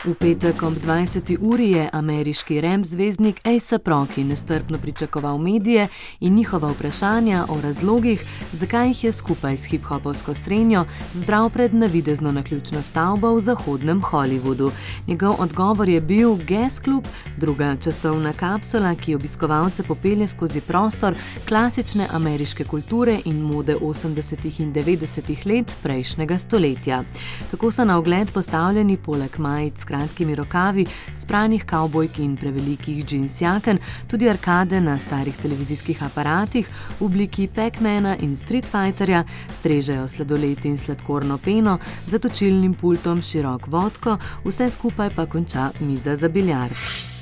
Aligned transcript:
V 0.00 0.14
petek 0.16 0.62
ob 0.62 0.72
20. 0.80 1.36
uri 1.40 1.70
je 1.70 1.88
ameriški 1.92 2.60
rem 2.60 2.84
zvezdnik 2.84 3.40
Asa 3.44 3.78
Proki 3.78 4.24
nestrpno 4.24 4.78
pričakoval 4.78 5.38
medije 5.38 5.88
in 6.20 6.34
njihova 6.34 6.70
vprašanja 6.72 7.44
o 7.48 7.60
razlogih, 7.60 8.24
zakaj 8.52 8.88
jih 8.88 9.04
je 9.04 9.12
skupaj 9.12 9.56
s 9.56 9.66
hip-hopovsko 9.68 10.34
srednjo 10.34 10.84
zbral 11.14 11.50
pred 11.50 11.74
navidezno 11.74 12.32
naključno 12.32 12.82
stavbo 12.82 13.34
v 13.34 13.40
zahodnem 13.40 14.00
Hollywoodu. 14.02 14.70
Njegov 15.06 15.34
odgovor 15.38 15.88
je 15.88 16.00
bil 16.00 16.36
Gas 16.48 16.80
Club, 16.84 17.04
druga 17.36 17.76
časovna 17.76 18.32
kapsula, 18.32 18.94
ki 18.94 19.14
obiskovalce 19.14 19.82
popelje 19.82 20.26
skozi 20.26 20.60
prostor 20.60 21.14
klasične 21.48 22.06
ameriške 22.12 22.64
kulture 22.64 23.18
in 23.24 23.40
mode 23.40 23.76
80. 23.76 24.62
in 24.62 24.72
90. 24.72 25.46
let 25.46 25.76
prejšnjega 25.82 26.38
stoletja. 26.38 27.04
Tako 27.50 27.70
so 27.70 27.84
na 27.84 27.98
ogled 27.98 28.32
postavljeni 28.32 28.96
poleg 28.96 29.38
majic 29.38 29.89
kratkimi 29.90 30.34
rokavi, 30.38 30.86
spranih 31.18 31.64
kavbojk 31.66 32.18
in 32.22 32.36
prevelikih 32.38 33.02
džins 33.04 33.40
jaken, 33.42 33.78
tudi 34.06 34.30
arkade 34.30 34.80
na 34.80 34.98
starih 34.98 35.36
televizijskih 35.42 36.02
aparatih 36.06 36.70
v 37.00 37.04
obliki 37.04 37.48
Pac-Mana 37.56 38.16
in 38.22 38.36
Street 38.36 38.70
Fighterja, 38.70 39.24
strežejo 39.58 40.08
sladoled 40.08 40.64
in 40.64 40.78
sladkorno 40.78 41.38
peno, 41.38 41.78
za 42.06 42.18
točilnim 42.18 42.74
pultom 42.74 43.22
širok 43.22 43.66
vodko, 43.66 44.18
vse 44.44 44.70
skupaj 44.70 45.10
pa 45.16 45.26
konča 45.26 45.70
miza 45.80 46.16
za 46.16 46.28
biljard. 46.28 47.19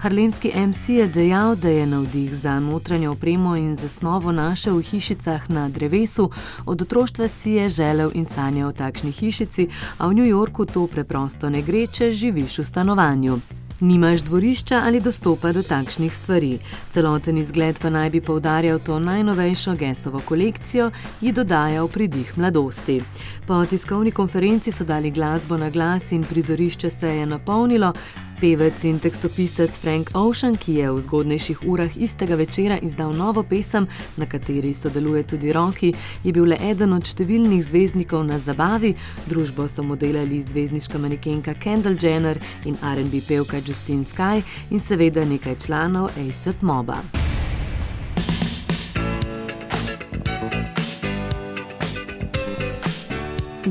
Harlemski 0.00 0.52
MC 0.56 0.88
je 0.88 1.08
dejal, 1.08 1.56
da 1.56 1.68
je 1.68 1.86
navdih 1.86 2.36
za 2.36 2.60
notranjo 2.60 3.12
opremo 3.12 3.56
in 3.56 3.76
zasnovo 3.76 4.32
našel 4.32 4.76
v 4.76 4.82
hišicah 4.82 5.50
na 5.50 5.68
drevesu, 5.68 6.30
od 6.66 6.82
otroštva 6.82 7.28
si 7.28 7.50
je 7.50 7.68
želel 7.68 8.10
in 8.14 8.26
sanjal 8.26 8.68
o 8.68 8.72
takšni 8.72 9.12
hišici, 9.12 9.68
a 9.98 10.08
v 10.08 10.14
New 10.14 10.26
Yorku 10.26 10.64
to 10.64 10.86
preprosto 10.86 11.50
ne 11.50 11.60
gre, 11.62 11.86
če 11.86 12.12
živiš 12.12 12.58
v 12.58 12.64
stanovanju. 12.64 13.40
Nimaš 13.80 14.24
dvorišča 14.24 14.80
ali 14.84 15.00
dostopa 15.00 15.52
do 15.52 15.62
takšnih 15.62 16.14
stvari. 16.14 16.58
Celoten 16.90 17.38
izgled 17.38 17.78
pa 17.80 17.90
naj 17.90 18.10
bi 18.10 18.20
poudarjal 18.20 18.78
to 18.78 18.98
najnovejšo 18.98 19.74
gesovo 19.74 20.20
kolekcijo, 20.24 20.90
ji 21.20 21.32
dodajal 21.32 21.88
pridih 21.88 22.38
mladosti. 22.38 23.02
Po 23.46 23.64
tiskovni 23.64 24.10
konferenci 24.10 24.72
so 24.72 24.84
dali 24.84 25.10
glasbo 25.10 25.56
na 25.56 25.70
glas 25.70 26.12
in 26.12 26.24
prizorišče 26.24 26.90
se 26.90 27.16
je 27.16 27.26
napolnilo, 27.26 27.92
Pevec 28.40 28.84
in 28.84 28.98
tekstopisec 28.98 29.70
Frank 29.70 30.10
Ocean, 30.14 30.56
ki 30.56 30.78
je 30.78 30.88
v 30.90 31.00
zgodnejših 31.04 31.58
urah 31.68 31.92
istega 31.96 32.38
večera 32.40 32.78
izdal 32.80 33.12
novo 33.12 33.42
pesem, 33.42 33.84
na 34.16 34.24
kateri 34.26 34.72
sodeluje 34.74 35.22
tudi 35.22 35.52
Roki, 35.52 35.92
je 36.24 36.32
bil 36.32 36.48
le 36.48 36.56
eden 36.56 36.96
od 36.96 37.04
številnih 37.04 37.60
zvezdnikov 37.68 38.24
na 38.24 38.40
zabavi. 38.40 38.94
Družbo 39.28 39.68
so 39.68 39.84
modelali 39.84 40.40
zvezdniška 40.40 40.98
manekenka 40.98 41.54
Kendall 41.60 42.00
Jenner 42.00 42.40
in 42.64 42.80
RB 42.80 43.20
pevka 43.28 43.60
Justine 43.60 44.08
Sky 44.08 44.40
in 44.70 44.80
seveda 44.80 45.24
nekaj 45.28 45.60
članov 45.66 46.14
ASAP 46.16 46.64
Moba. 46.64 47.19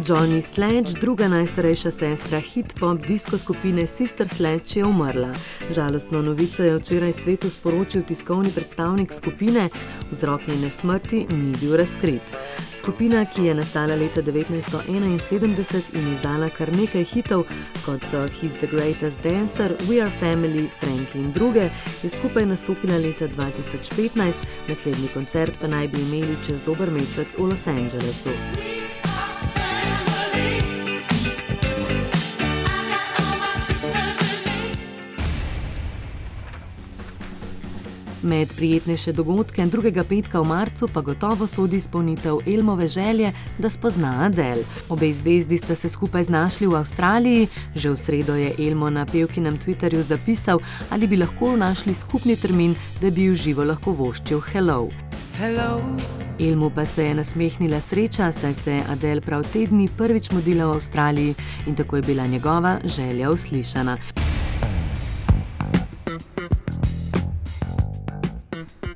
Johnny 0.08 0.42
Sledge, 0.42 1.00
druga 1.00 1.28
najstarejša 1.28 1.92
sestra 1.92 2.40
hit-pop 2.40 3.08
disko 3.08 3.38
skupine 3.38 3.88
Sister 3.88 4.28
Sledge, 4.28 4.80
je 4.80 4.86
umrla. 4.86 5.34
Žalostno 5.72 6.22
novico 6.22 6.64
je 6.64 6.78
včeraj 6.78 7.14
svetu 7.14 7.50
sporočil 7.50 8.04
tiskovni 8.04 8.52
predstavnik 8.52 9.14
skupine, 9.14 9.70
vzrok 10.12 10.48
njene 10.48 10.70
smrti 10.70 11.26
ni 11.30 11.58
bil 11.62 11.76
razkrit. 11.78 12.22
Skupina, 12.78 13.26
ki 13.26 13.44
je 13.44 13.56
nastala 13.56 13.96
leta 13.96 14.22
1971 14.22 15.82
in 15.94 16.14
izdala 16.14 16.50
kar 16.50 16.72
nekaj 16.78 17.04
hitov, 17.04 17.44
kot 17.86 18.02
so 18.12 18.28
He's 18.28 18.56
the 18.60 18.68
Greatest 18.68 19.24
Dancer, 19.24 19.76
We 19.88 20.02
Are 20.02 20.12
Family, 20.20 20.68
Frank 20.80 21.16
in 21.16 21.32
druge, 21.32 21.70
je 22.04 22.10
skupaj 22.10 22.46
nastopila 22.46 22.98
leta 22.98 23.28
2015, 23.28 24.34
naslednji 24.68 25.08
koncert 25.14 25.60
pa 25.62 25.68
naj 25.68 25.88
bi 25.88 26.02
imeli 26.02 26.38
čez 26.46 26.62
dober 26.66 26.92
mesec 26.92 27.38
v 27.38 27.50
Los 27.50 27.68
Angelesu. 27.68 28.79
Med 38.22 38.54
prijetnejše 38.56 39.14
dogodke 39.14 39.66
drugega 39.66 40.04
petka 40.04 40.42
v 40.42 40.48
marcu 40.48 40.88
pa 40.94 41.02
gotovo 41.02 41.48
sodi 41.48 41.78
izpolnitev 41.78 42.42
Elmove 42.48 42.88
želje, 42.88 43.32
da 43.58 43.70
spozna 43.70 44.26
Adel. 44.26 44.64
Obe 44.90 45.14
zvezdi 45.14 45.58
sta 45.58 45.76
se 45.76 45.90
skupaj 45.90 46.24
znašli 46.24 46.68
v 46.68 46.76
Avstraliji, 46.76 47.48
že 47.76 47.90
v 47.90 47.98
sredo 47.98 48.36
je 48.36 48.52
Elmo 48.60 48.90
na 48.90 49.06
pevkinem 49.06 49.60
Twitterju 49.60 50.02
zapisal, 50.02 50.60
ali 50.90 51.08
bi 51.08 51.18
lahko 51.18 51.56
našli 51.56 51.94
skupni 51.94 52.36
termin, 52.36 52.76
da 53.02 53.10
bi 53.10 53.30
v 53.30 53.36
živo 53.36 53.64
lahko 53.64 53.92
voščil 53.92 54.42
Hello. 54.52 54.90
Hello. 55.40 55.82
Elmu 56.40 56.70
pa 56.76 56.86
se 56.86 57.06
je 57.06 57.14
nasmehnila 57.14 57.82
sreča, 57.82 58.32
saj 58.32 58.54
se 58.54 58.74
je 58.74 58.84
Adel 58.92 59.22
prav 59.22 59.44
tedni 59.54 59.90
prvič 59.98 60.32
modila 60.32 60.66
v 60.66 60.76
Avstraliji 60.76 61.36
in 61.68 61.76
tako 61.76 61.96
je 61.96 62.02
bila 62.02 62.28
njegova 62.28 62.80
želja 62.84 63.32
uslišana. 63.32 63.98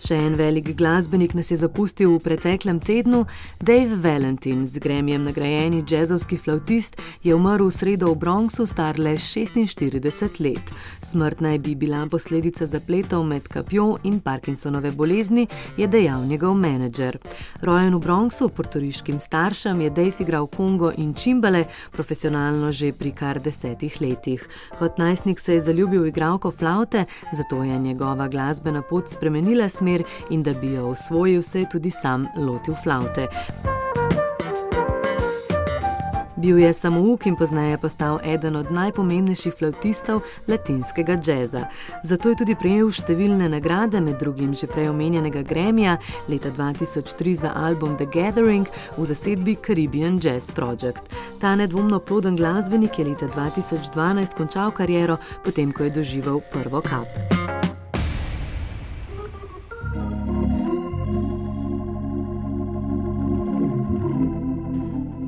Še 0.04 0.18
en 0.20 0.34
velik 0.36 0.74
glasbenik 0.76 1.32
nas 1.32 1.48
je 1.48 1.56
zapustil 1.56 2.10
v 2.18 2.24
preteklem 2.26 2.82
tednu, 2.84 3.22
Dave 3.64 3.96
Valentin, 4.04 4.66
z 4.68 4.82
gremjem 4.84 5.24
nagrajeni 5.24 5.80
jazzovski 5.88 6.36
flautist, 6.36 6.98
je 7.24 7.32
umrl 7.32 7.70
v 7.70 7.72
sredo 7.72 8.10
v 8.12 8.20
Bronxu, 8.20 8.66
star 8.68 9.00
le 9.00 9.14
46 9.16 10.42
let. 10.44 10.74
Smrt 11.08 11.40
naj 11.40 11.62
bi 11.64 11.76
bila 11.80 12.02
posledica 12.12 12.68
zapletov 12.68 13.24
med 13.24 13.48
kapjo 13.48 13.94
in 14.04 14.18
Parkinsonove 14.20 14.92
bolezni, 14.92 15.48
je 15.80 15.88
dejal 15.88 16.28
njegov 16.28 16.58
menedžer. 16.60 17.22
Rojen 17.64 17.96
v 17.96 18.04
Bronxu, 18.04 18.50
portoriškim 18.52 19.24
staršem, 19.24 19.86
je 19.88 19.90
Dave 20.02 20.20
igral 20.20 20.52
Kongo 20.52 20.92
in 20.98 21.16
Čimbale, 21.16 21.64
profesionalno 21.96 22.74
že 22.76 22.92
pri 22.92 23.16
kar 23.16 23.40
desetih 23.40 24.02
letih. 24.04 24.44
Kot 24.76 25.00
najstnik 25.00 25.40
se 25.40 25.56
je 25.56 25.64
zaljubil 25.72 26.04
v 26.04 26.12
igralko 26.12 26.52
flaute, 26.52 27.06
zato 27.32 27.64
je 27.64 27.80
njegova 27.80 28.28
glasbena 28.28 28.84
pot 28.84 29.08
spremenila 29.08 29.72
smer 29.72 29.93
smer 29.94 30.04
in 30.30 30.44
da 30.44 30.54
bi 30.54 30.74
jo 30.74 30.90
osvojil, 30.90 31.42
se 31.42 31.60
je 31.60 31.70
tudi 31.70 31.92
sam 31.92 32.28
lotil 32.38 32.76
flaute. 32.84 33.28
Bil 36.36 36.60
je 36.60 36.74
samouk 36.74 37.26
in 37.26 37.36
pozneje 37.36 37.78
postal 37.78 38.20
eden 38.24 38.56
od 38.56 38.72
najpomembnejših 38.72 39.54
flautistov 39.54 40.22
latinskega 40.48 41.16
džeza. 41.16 41.66
Zato 42.04 42.30
je 42.30 42.36
tudi 42.36 42.56
prejel 42.56 42.90
številne 42.92 43.48
nagrade, 43.48 44.02
med 44.02 44.20
drugim 44.20 44.52
že 44.54 44.68
prej 44.68 44.90
omenjenega 44.90 45.42
Gremija 45.42 45.98
leta 46.28 46.52
2003 46.52 47.36
za 47.46 47.54
album 47.56 47.96
The 47.96 48.06
Gathering 48.12 48.68
v 48.98 49.06
zasedbi 49.06 49.56
Caribbean 49.56 50.20
Jazz 50.20 50.52
Project. 50.52 51.08
Ta 51.40 51.56
nedvomno 51.56 52.00
ploden 52.00 52.36
glasbenik 52.36 53.00
je 53.00 53.06
leta 53.06 53.32
2012 53.32 54.36
končal 54.36 54.76
kariero, 54.76 55.18
potem 55.46 55.72
ko 55.72 55.88
je 55.88 55.96
doživel 55.96 56.44
prvo 56.52 56.84
kap. 56.84 57.33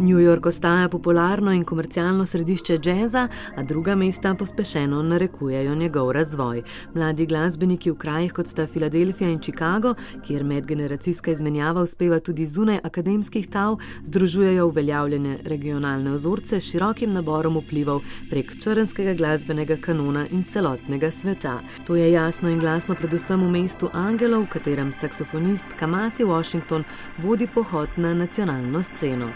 New 0.06 0.20
York 0.20 0.46
ostaja 0.46 0.90
popularno 0.90 1.52
in 1.52 1.64
komercialno 1.64 2.26
središče 2.26 2.78
jazza, 2.84 3.28
a 3.56 3.64
druga 3.64 3.96
mesta 3.96 4.36
pospešeno 4.36 5.02
narekujejo 5.04 5.76
njegov 5.76 6.12
razvoj. 6.12 6.62
Mladi 6.94 7.26
glasbeniki 7.26 7.92
v 7.92 7.98
krajih 7.98 8.34
kot 8.34 8.48
sta 8.48 8.68
Filadelfija 8.68 9.30
in 9.30 9.40
Chicago, 9.40 9.96
kjer 10.28 10.44
medgeneracijska 10.44 11.32
izmenjava 11.32 11.82
uspeva 11.82 12.20
tudi 12.20 12.46
zunaj 12.46 12.80
akademskih 12.84 13.48
tav, 13.48 13.78
združujejo 14.04 14.68
uveljavljene 14.68 15.40
regionalne 15.44 16.12
ozorce 16.12 16.60
s 16.60 16.70
širokim 16.70 17.14
naborom 17.14 17.58
vplivov 17.58 18.02
prek 18.30 18.54
črnskega 18.62 19.14
glasbenega 19.14 19.78
kanona 19.82 20.28
in 20.32 20.44
celotnega 20.44 21.12
sveta. 21.12 21.60
To 21.88 21.96
je 21.96 22.12
jasno 22.12 22.50
in 22.50 22.60
glasno 22.60 22.96
predvsem 22.96 23.42
v 23.42 23.52
mestu 23.52 23.90
Angelov, 23.94 24.46
v 24.46 24.54
katerem 24.54 24.92
saksofonist 24.92 25.66
Kamasi 25.80 26.24
Washington 26.24 26.84
vodi 27.18 27.48
pohod 27.48 27.90
na 27.98 28.14
nacionalno 28.14 28.84
sceno. 28.84 29.34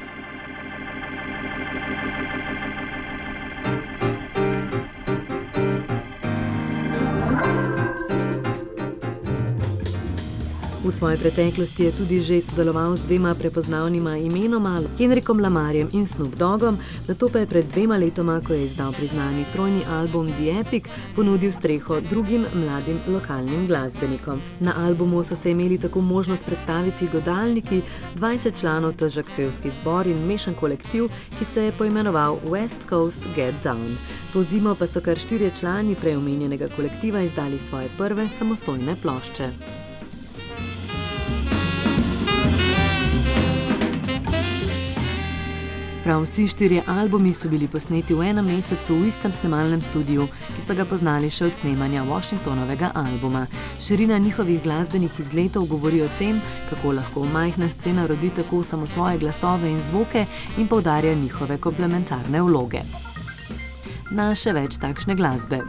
V 10.90 10.98
svoji 10.98 11.18
preteklosti 11.22 11.84
je 11.84 11.92
tudi 11.92 12.18
že 12.18 12.42
sodeloval 12.42 12.98
z 12.98 13.06
dvema 13.06 13.38
prepoznavnima 13.38 14.18
imenoma, 14.18 14.82
Henrikom 14.98 15.38
Lamarjem 15.38 15.90
in 15.94 16.08
Snoop 16.08 16.34
Doggom, 16.34 16.82
zato 17.06 17.30
pa 17.30 17.40
je 17.40 17.46
pred 17.46 17.66
dvema 17.70 17.98
letoma, 17.98 18.42
ko 18.42 18.58
je 18.58 18.66
izdal 18.66 18.90
priznani 18.98 19.46
trojni 19.54 19.86
album 19.86 20.34
The 20.34 20.50
Epic, 20.50 20.90
ponudil 21.16 21.52
streho 21.54 22.02
drugim 22.02 22.46
mladim 22.54 22.98
lokalnim 23.08 23.68
glasbenikom. 23.68 24.42
Na 24.60 24.74
albumu 24.82 25.24
so 25.24 25.36
se 25.36 25.52
imeli 25.52 25.78
tako 25.78 26.02
možnost 26.02 26.46
predstaviti 26.46 27.08
godalniki, 27.08 27.82
20 28.16 28.60
članov 28.60 28.98
težak 28.98 29.30
pevski 29.36 29.70
zbor 29.70 30.08
in 30.08 30.26
mešan 30.26 30.58
kolektiv, 30.58 31.06
ki 31.40 31.46
se 31.46 31.64
je 31.64 31.72
poimenoval 31.72 32.40
West 32.50 32.90
Coast 32.90 33.22
Get 33.36 33.54
Down. 33.64 33.94
To 34.34 34.44
zimo 34.44 34.74
pa 34.76 34.88
so 34.88 35.02
kar 35.02 35.20
štirje 35.20 35.52
člani 35.60 35.96
preomenjenega 35.96 36.68
kolektiva 36.76 37.22
izdali 37.22 37.60
svoje 37.60 37.90
prve 37.98 38.28
samostojne 38.28 38.96
plošče. 39.02 39.89
Prav 46.10 46.22
vsi 46.22 46.48
štirje 46.48 46.82
albumi 46.88 47.34
so 47.34 47.50
bili 47.50 47.68
posneti 47.68 48.14
v 48.14 48.24
enem 48.32 48.46
mesecu 48.46 48.96
v 48.98 49.08
istem 49.08 49.34
snemalnem 49.34 49.82
studiu, 49.82 50.24
ki 50.56 50.62
so 50.66 50.74
ga 50.74 50.82
poznali 50.90 51.30
še 51.30 51.46
od 51.46 51.54
snemanja 51.54 52.02
Washingtonovega 52.08 52.90
albuma. 52.98 53.44
Širina 53.78 54.18
njihovih 54.18 54.64
glasbenih 54.64 55.20
izletov 55.22 55.68
govori 55.70 56.02
o 56.02 56.08
tem, 56.18 56.40
kako 56.72 56.96
lahko 56.98 57.28
majhna 57.30 57.70
scena 57.70 58.08
rodi 58.10 58.32
tako 58.34 58.64
samo 58.64 58.88
svoje 58.88 59.22
glasove 59.22 59.70
in 59.70 59.78
zvoke 59.80 60.26
in 60.58 60.68
poudarja 60.68 61.14
njihove 61.14 61.60
komplementarne 61.62 62.42
vloge. 62.42 62.82
Na 64.10 64.34
še 64.34 64.58
več 64.58 64.82
takšne 64.82 65.14
glasbe. 65.14 65.62